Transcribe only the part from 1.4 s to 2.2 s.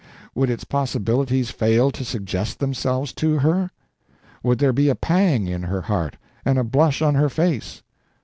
fail to